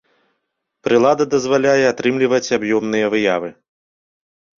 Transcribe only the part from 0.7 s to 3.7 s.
Прылада дазваляе атрымліваць аб'ёмныя выявы.